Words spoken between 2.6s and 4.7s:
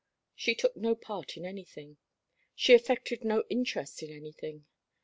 affected no interest in anything.